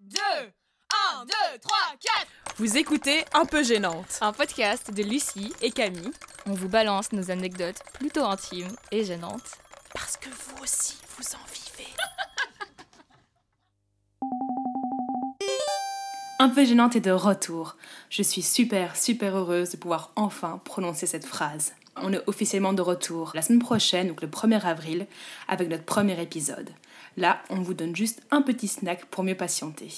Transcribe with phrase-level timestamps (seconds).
[0.00, 0.16] 2,
[1.16, 4.18] 1, 2, 3, 4 Vous écoutez Un peu gênante.
[4.20, 6.12] Un podcast de Lucie Et Camille.
[6.46, 9.56] On vous balance nos anecdotes plutôt intimes et gênantes.
[9.92, 11.90] Parce que vous aussi, vous en vivez.
[16.38, 17.76] Un peu gênante est de retour.
[18.08, 21.72] Je suis super, super heureuse de pouvoir enfin prononcer cette phrase.
[22.02, 25.06] On est officiellement de retour la semaine prochaine, donc le 1er avril,
[25.48, 26.70] avec notre premier épisode.
[27.16, 29.90] Là, on vous donne juste un petit snack pour mieux patienter.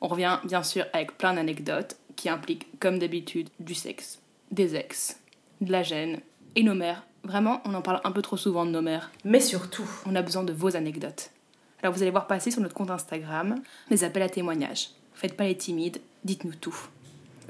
[0.00, 5.18] On revient bien sûr avec plein d'anecdotes qui impliquent, comme d'habitude, du sexe, des ex,
[5.60, 6.20] de la gêne
[6.54, 7.02] et nos mères.
[7.24, 9.10] Vraiment, on en parle un peu trop souvent de nos mères.
[9.24, 11.30] Mais surtout, on a besoin de vos anecdotes.
[11.82, 13.56] Alors vous allez voir passer sur notre compte Instagram
[13.90, 14.90] les appels à témoignages.
[15.14, 16.76] Faites pas les timides, dites-nous tout.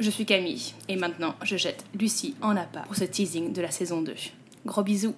[0.01, 3.71] Je suis Camille et maintenant je jette Lucie en appât pour ce teasing de la
[3.71, 4.15] saison 2.
[4.65, 5.15] Gros bisous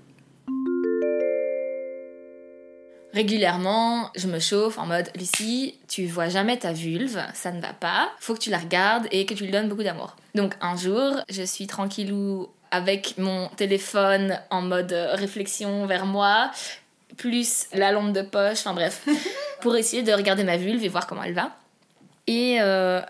[3.13, 7.73] Régulièrement, je me chauffe en mode Lucie, tu vois jamais ta vulve, ça ne va
[7.73, 10.17] pas, faut que tu la regardes et que tu lui donnes beaucoup d'amour.
[10.35, 16.51] Donc un jour, je suis tranquillou avec mon téléphone en mode réflexion vers moi,
[17.17, 19.07] plus la lampe de poche, enfin bref,
[19.61, 21.55] pour essayer de regarder ma vulve et voir comment elle va.
[22.27, 23.01] Et euh,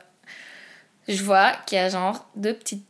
[1.09, 2.85] je vois qu'il y a genre deux petites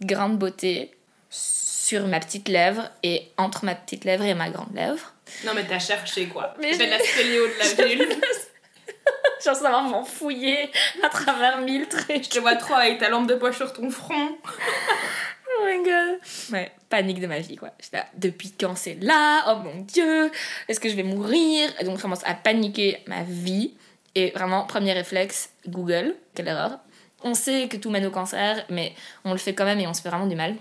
[0.00, 0.90] grains de beauté
[1.30, 5.12] sur ma petite lèvre et entre ma petite lèvre et ma grande lèvre.
[5.44, 8.20] Non mais t'as cherché quoi Mais T'as je- la stéléo de la vulve.
[9.44, 10.70] Genre ça va m'en fouiller
[11.02, 12.24] à travers mille traits.
[12.24, 14.36] Je te vois trop avec ta lampe de poche sur ton front.
[14.44, 16.20] Oh my god.
[16.52, 17.70] Ouais, panique de ma vie quoi.
[17.80, 19.44] J'étais là, depuis quand c'est là?
[19.48, 20.30] Oh mon dieu
[20.68, 21.70] Est-ce que je vais mourir?
[21.80, 23.74] Et donc je commence à paniquer ma vie.
[24.14, 26.14] Et vraiment, premier réflexe, Google.
[26.34, 26.78] Quelle erreur.
[27.24, 29.94] On sait que tout mène au cancer, mais on le fait quand même et on
[29.94, 30.56] se fait vraiment du mal.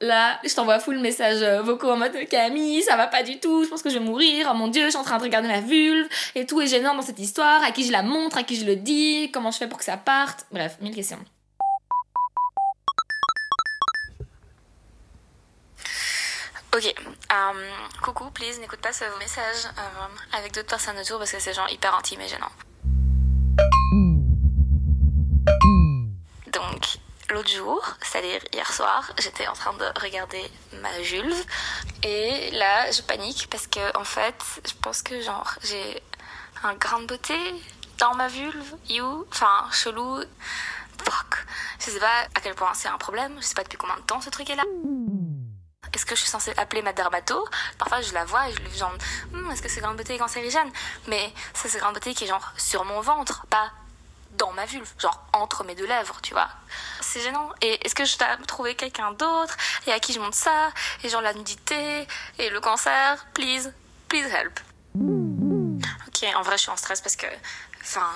[0.00, 3.64] Là, je t'envoie full message euh, vocaux en mode Camille, ça va pas du tout,
[3.64, 5.48] je pense que je vais mourir, oh mon dieu, je suis en train de regarder
[5.48, 8.42] ma vulve, et tout est gênant dans cette histoire, à qui je la montre, à
[8.42, 11.24] qui je le dis, comment je fais pour que ça parte, bref, mille questions.
[16.76, 16.94] Ok,
[17.32, 17.70] euh,
[18.02, 21.70] coucou, please, n'écoute pas ce message euh, avec d'autres personnes autour parce que c'est genre
[21.70, 22.50] hyper intime et gênant.
[27.48, 30.42] Jour, c'est-à-dire hier soir, j'étais en train de regarder
[30.82, 31.44] ma vulve
[32.02, 34.34] et là, je panique parce que en fait,
[34.66, 36.02] je pense que genre j'ai
[36.62, 37.38] un grain de beauté
[37.98, 40.22] dans ma vulve, you, enfin chelou.
[41.04, 41.46] Fuck,
[41.78, 44.02] je sais pas à quel point c'est un problème, je sais pas depuis combien de
[44.02, 44.64] temps ce truc est là.
[45.92, 47.46] Est-ce que je suis censée appeler ma dermato?
[47.78, 48.92] Parfois, je la vois et je lui dis genre,
[49.32, 50.70] Hmm, est-ce que c'est grande beauté est cancérigène
[51.06, 53.70] Mais ça, c'est grande beauté qui est genre sur mon ventre, pas
[54.36, 56.48] dans ma vulve, genre entre mes deux lèvres, tu vois.
[57.00, 57.50] C'est gênant.
[57.60, 60.70] Et est-ce que je dois trouver quelqu'un d'autre et à qui je montre ça
[61.02, 62.06] Et genre la nudité
[62.38, 63.26] et le cancer?
[63.34, 63.72] Please,
[64.08, 64.60] please help.
[66.08, 67.26] Ok, en vrai, je suis en stress parce que,
[67.82, 68.08] enfin,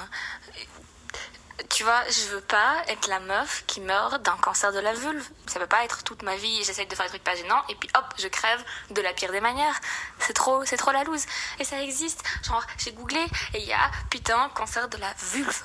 [1.69, 5.29] tu vois, je veux pas être la meuf qui meurt d'un cancer de la vulve.
[5.47, 7.75] Ça peut pas être toute ma vie, j'essaie de faire des trucs pas gênants, et
[7.75, 9.79] puis hop, je crève de la pire des manières.
[10.19, 11.25] C'est trop, c'est trop la loose.
[11.59, 12.23] Et ça existe.
[12.43, 15.63] Genre, j'ai googlé, et il y a, putain, cancer de la vulve.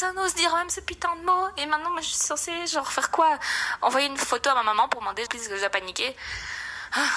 [0.00, 1.48] Personne n'ose dire même ce putain de mot.
[1.58, 3.38] Et maintenant, moi, je suis censée, genre, faire quoi?
[3.82, 6.16] Envoyer une photo à ma maman pour demander please que je dois paniquer
[6.94, 7.10] Ah,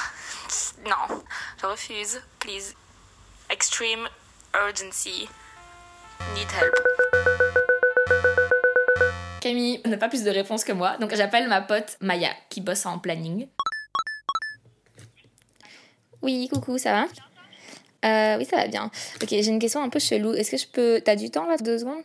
[0.86, 1.24] Non,
[1.62, 2.22] je refuse.
[2.40, 2.74] Please.
[3.50, 4.10] Extreme
[4.54, 5.30] urgency.
[6.36, 6.76] Need help.
[9.40, 12.86] Camille n'a pas plus de réponses que moi, donc j'appelle ma pote Maya qui bosse
[12.86, 13.48] en planning.
[16.22, 17.06] Oui, coucou, ça va?
[18.06, 18.92] Euh, Oui, ça va bien.
[19.22, 20.34] Ok, j'ai une question un peu chelou.
[20.34, 21.02] Est-ce que je peux.
[21.06, 22.04] T'as du temps là, deux secondes?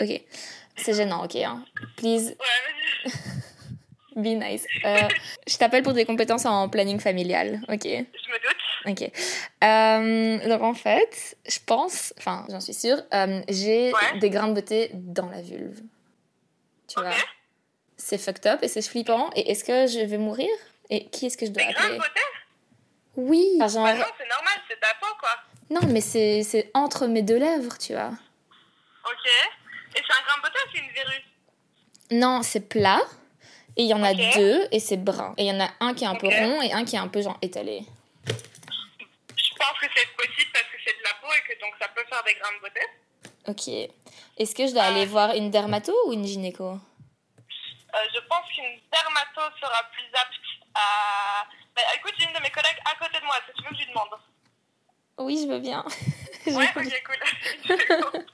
[0.00, 0.22] Ok,
[0.76, 1.36] c'est gênant, ok.
[1.36, 1.64] Hein.
[1.96, 2.36] Please.
[4.16, 4.66] Be nice.
[4.84, 5.08] Euh,
[5.46, 8.56] je t'appelle pour des compétences en planning familial, ok Je me doute.
[8.86, 9.10] Ok.
[9.62, 14.18] Euh, donc en fait, je pense, enfin j'en suis sûre, euh, j'ai Ouais.
[14.18, 15.80] des grains de beauté dans la vulve.
[16.88, 17.04] Tu Ok.
[17.04, 17.14] vois
[17.96, 19.30] C'est fucked up et c'est flippant.
[19.36, 20.50] Et est-ce que je vais mourir?
[20.88, 21.98] Et qui est-ce que je dois Des grains de appeler?
[21.98, 22.20] beauté?
[23.16, 23.48] Oui.
[23.56, 25.30] Enfin, genre, Bah non, c'est normal, c'est ta peau, quoi.
[25.70, 28.10] non, mais c'est c'est entre mes deux lèvres, tu vois.
[29.04, 29.30] Ok.
[29.96, 31.22] Et c'est un grain de beauté ou c'est une verrue
[32.12, 33.00] Non, c'est plat.
[33.76, 35.34] Et il y en a deux et c'est brun.
[35.38, 36.98] Et il y en a un qui est un peu rond et un qui est
[36.98, 37.82] un peu genre étalé.
[38.26, 41.88] Je pense que c'est possible parce que c'est de la peau et que donc ça
[41.88, 42.80] peut faire des grains de beauté.
[43.46, 43.68] Ok.
[44.38, 46.64] Est-ce que je dois aller voir une dermato ou une gynéco?
[46.72, 50.34] Euh, je pense qu'une dermato sera plus apte
[50.74, 51.46] à.
[51.74, 53.34] Bah, écoute, j'ai une de mes collègues à côté de moi.
[53.38, 54.08] Est-ce que tu veux que je lui demande?
[55.18, 55.84] Oui, je veux bien.
[56.46, 57.20] Ouais, ok, cool.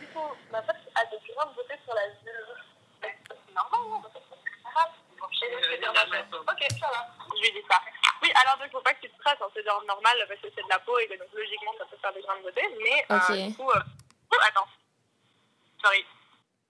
[0.00, 2.54] Du coup, ma pote a des grains de beauté sur la vulve.
[3.02, 4.12] Mais C'est normal, non C'est
[4.62, 6.44] pas grave.
[6.48, 7.00] Ok, ça va.
[7.40, 7.80] Je lui dis ça.
[8.22, 10.48] Oui, alors donc faut pas que tu te stresses, hein, c'est genre normal parce que
[10.54, 12.62] c'est de la peau et que donc logiquement ça peut faire des grains de beauté,
[12.78, 13.80] mais euh, du coup, euh...
[14.32, 14.68] oh, attends,
[15.82, 16.04] sorry,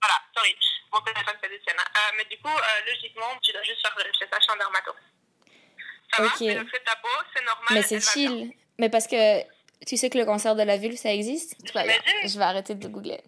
[0.01, 0.57] voilà, sorry,
[0.93, 1.77] mon téléphone fait des siennes.
[1.81, 3.95] Euh, mais du coup, euh, logiquement, tu dois juste faire
[4.31, 4.93] ça chez un dermato.
[6.15, 6.31] Ça Ok.
[6.31, 7.69] va, mais donc c'est ta peau, c'est normal.
[7.71, 8.53] Mais c'est chill.
[8.79, 9.43] Mais parce que
[9.87, 11.57] tu sais que le cancer de la vulve, ça existe?
[11.65, 13.21] Je vais arrêter de le googler.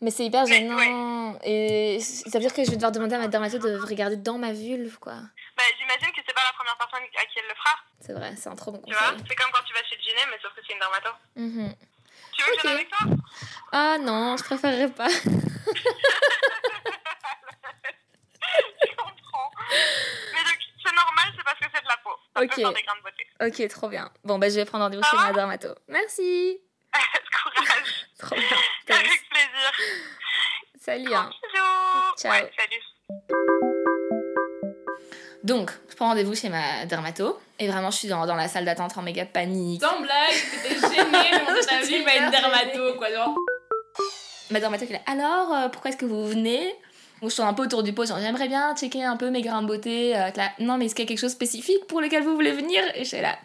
[0.00, 1.38] Mais c'est hyper gênant.
[1.44, 4.38] Et ça veut dire que je vais devoir demander à ma dermato de regarder dans
[4.38, 5.14] ma vulve, quoi.
[5.56, 8.34] Bah, j'imagine que c'est pas la première personne à qui elle le fera, C'est vrai,
[8.36, 9.10] c'est un trop bon tu vois?
[9.10, 9.24] conseil.
[9.28, 11.10] C'est comme quand tu vas chez le dîner, mais sauf que c'est une dermato.
[11.36, 11.74] Mhm.
[12.32, 12.80] Tu veux que je vienne Ok.
[12.80, 12.98] avec toi?
[13.72, 15.08] Ah non, je préférerais pas.
[18.82, 19.50] Je comprends.
[20.32, 22.10] Mais donc, c'est normal, c'est parce que c'est de la peau.
[22.34, 22.48] Ça Ok.
[22.48, 23.09] peut faire des grains de beauté.
[23.40, 24.10] Ok, trop bien.
[24.22, 25.68] Bon, bah je vais prendre rendez-vous chez ma dermato.
[25.88, 26.60] Merci.
[27.42, 28.06] Courage.
[28.18, 28.96] Trop bien.
[28.96, 29.72] Avec plaisir.
[30.78, 31.14] Salut.
[31.14, 31.30] Hein.
[32.18, 32.32] Ciao.
[32.32, 32.82] Ouais, salut.
[35.42, 37.40] Donc, je prends rendez-vous chez ma dermato.
[37.58, 39.82] Et vraiment, je suis dans, dans la salle d'attente en méga panique.
[39.82, 43.10] Sans blague, t'étais gênée ta vie à une dermato, quoi.
[43.10, 43.34] Genre.
[44.50, 46.74] Ma dermato est là, alors, euh, pourquoi est-ce que vous venez?
[47.22, 49.62] Je tourne un peu autour du pot, genre, j'aimerais bien checker un peu mes grains
[49.62, 50.16] de beauté.
[50.16, 52.34] Euh, là, non, mais est-ce qu'il y a quelque chose de spécifique pour lequel vous
[52.34, 52.82] voulez venir?
[52.94, 53.36] Et je suis là.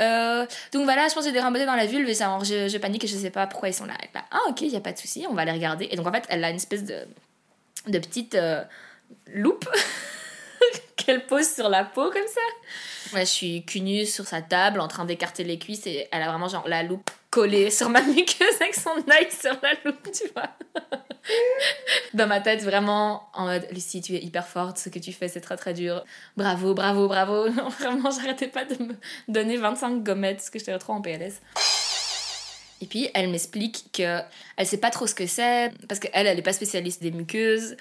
[0.00, 2.14] Euh, donc voilà, je pense que j'ai des grains de beauté dans la vulve et
[2.14, 3.94] ça, je, je panique et je sais pas pourquoi ils sont là.
[4.14, 5.88] Là, ah ok, il y a pas de souci, on va les regarder.
[5.90, 6.98] Et donc en fait, elle a une espèce de,
[7.86, 8.62] de petite euh,
[9.32, 9.68] loupe
[10.96, 13.14] qu'elle pose sur la peau comme ça.
[13.16, 16.22] Ouais, je suis cul nu sur sa table en train d'écarter les cuisses et elle
[16.22, 20.08] a vraiment genre la loupe collée sur ma muqueuse avec son œil sur la loupe,
[20.12, 20.50] tu vois.
[22.14, 25.28] Dans ma tête, vraiment en mode Lucie, tu es hyper forte, ce que tu fais
[25.28, 26.04] c'est très très dur.
[26.36, 27.48] Bravo, bravo, bravo.
[27.54, 28.94] Non, vraiment, j'arrêtais pas de me
[29.28, 31.40] donner 25 gommettes parce que j'étais trop en PLS.
[32.80, 34.20] Et puis elle m'explique que
[34.56, 37.76] elle sait pas trop ce que c'est parce qu'elle elle est pas spécialiste des muqueuses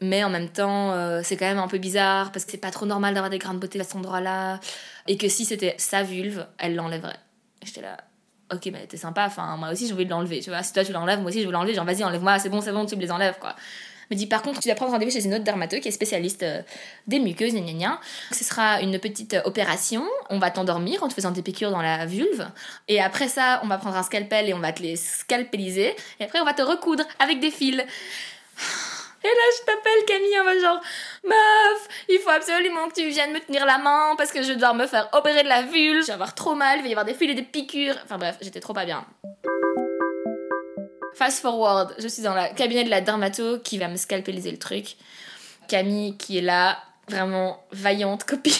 [0.00, 2.70] mais en même temps euh, c'est quand même un peu bizarre parce que c'est pas
[2.70, 4.60] trop normal d'avoir des grains de beauté à cet endroit-là
[5.08, 7.18] et que si c'était sa vulve elle l'enlèverait.
[7.64, 7.96] J'étais là
[8.52, 10.84] ok mais t'es sympa enfin moi aussi j'ai envie de l'enlever tu vois si toi
[10.84, 12.96] tu l'enlèves moi aussi je veux l'enlever genre vas-y enlève-moi c'est bon c'est bon tu
[12.96, 13.54] me les enlèves quoi.
[14.10, 16.42] Me dit par contre tu dois prendre rendez-vous chez une autre dermato qui est spécialiste
[16.42, 16.60] euh,
[17.06, 18.00] des muqueuses gna gna.
[18.32, 21.80] Ce sera une petite euh, opération on va t'endormir en te faisant des piqûres dans
[21.80, 22.46] la vulve
[22.88, 25.94] et après ça, on va prendre un scalpel et on va te les scalpeliser.
[26.20, 27.82] Et après, on va te recoudre avec des fils.
[29.24, 30.80] Et là, je t'appelle Camille en mode genre,
[31.24, 34.54] meuf, il faut absolument que tu viennes me tenir la main parce que je vais
[34.54, 36.02] devoir me faire opérer de la vulve.
[36.02, 37.96] Je vais avoir trop mal, il va y avoir des fils et des piqûres.
[38.04, 39.06] Enfin bref, j'étais trop pas bien.
[41.14, 44.58] Fast forward, je suis dans le cabinet de la dermato qui va me scalpeliser le
[44.58, 44.96] truc.
[45.68, 48.52] Camille qui est là, vraiment vaillante copine.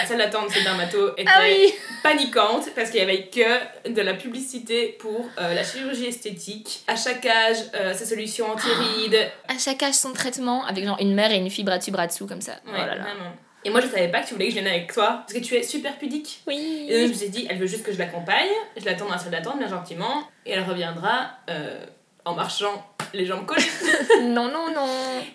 [0.00, 1.72] La salle d'attente, c'est dermato, était Ah oui
[2.02, 6.84] paniquante parce qu'il y avait que de la publicité pour euh, la chirurgie esthétique.
[6.86, 9.30] À chaque âge, euh, ses solutions anti-rides.
[9.48, 12.06] À chaque âge son traitement avec genre une mère et une fille bras dessus bras
[12.06, 12.52] dessous comme ça.
[12.66, 13.02] Ouais, oh là là.
[13.02, 13.32] vraiment.
[13.64, 15.38] Et moi, je savais pas que tu voulais que je vienne avec toi parce que
[15.38, 16.42] tu es super pudique.
[16.46, 16.86] Oui.
[16.88, 18.50] Et donc, je me suis dit, elle veut juste que je l'accompagne.
[18.76, 20.28] Je l'attends dans la salle d'attente, bien gentiment.
[20.44, 21.86] Et elle reviendra euh,
[22.26, 23.62] en marchant les jambes collées.
[24.22, 24.86] non non non.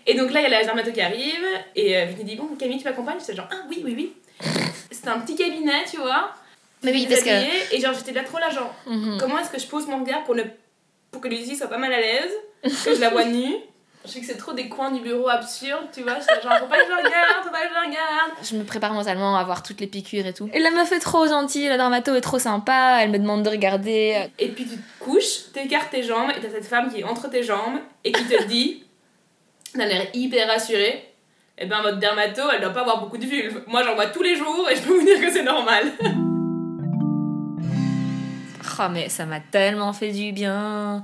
[0.05, 1.45] Et donc là, il y a la dermato qui arrive.
[1.75, 3.19] Et euh, je me dis, bon, Camille, tu m'accompagnes?
[3.19, 4.13] J'étais genre, ah oui, oui, oui.
[4.91, 6.31] C'était un petit cabinet, tu vois.
[6.83, 7.75] Mais oui parce que.
[7.75, 9.17] Et genre, j'étais là trop là, genre, Mhm.
[9.19, 10.43] comment est-ce que je pose mon regard pour, ne...
[11.11, 12.31] pour que Lucie soit pas mal à l'aise
[12.63, 13.55] Que je la vois nue?
[14.05, 16.13] Je sais que c'est trop des coins du bureau absurdes, tu vois.
[16.13, 18.31] Genre, faut pas que je regarde, faut pas que je regarde.
[18.41, 20.49] Je me prépare mentalement à voir toutes les piqûres et tout.
[20.53, 23.49] Et la meuf est trop gentille, la dermato est trop sympa, elle me demande de
[23.49, 24.29] regarder.
[24.39, 27.29] Et puis tu te couches, t'écartes tes jambes, et t'as cette femme qui est entre
[27.29, 28.83] tes jambes et qui te dit,
[29.75, 31.05] d'un air hyper rassuré,
[31.57, 33.63] eh ben votre dermato, elle doit pas avoir beaucoup de vulve.
[33.67, 35.91] Moi j'en vois tous les jours et je peux vous dire que c'est normal.
[38.81, 41.03] Oh mais ça m'a tellement fait du bien.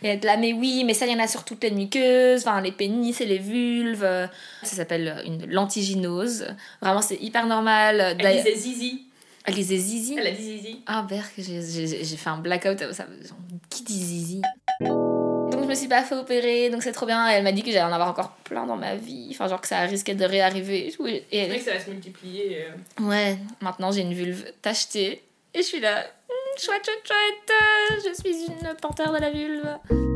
[0.00, 2.60] Et être là, mais oui, mais ça y en a sur toutes les muqueuses, enfin
[2.60, 4.28] les pénis et les vulves.
[4.62, 6.46] Ça s'appelle une lentiginose.
[6.80, 8.16] Vraiment c'est hyper normal.
[8.20, 9.06] Elle disait zizi.
[9.46, 10.16] Elle disait zizi.
[10.18, 10.82] Elle a dit zizi.
[10.86, 12.78] Ah, Berk, j'ai- fait un blackout.
[12.92, 13.38] Ça, genre,
[13.70, 14.42] qui dit zizi?
[14.80, 17.30] Donc, je me suis pas fait opérer, donc c'est trop bien.
[17.30, 19.28] Et elle m'a dit que j'allais en avoir encore plein dans ma vie.
[19.30, 20.88] Enfin, genre que ça risquait de réarriver et.
[20.88, 22.64] Et C'est vrai elle- que ça va se multiplier.
[22.66, 23.04] euh.
[23.04, 25.22] ouais, maintenant j'ai une vulve tachetée.
[25.54, 26.04] Et je suis là,
[26.58, 28.04] chouette, chouette, chouette.
[28.04, 30.15] Je suis une panthère de la vulve.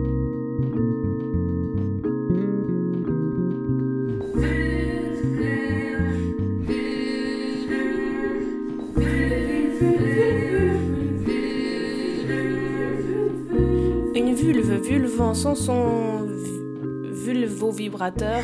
[14.83, 18.43] Vulve en son son vu- vulvo-vibrateur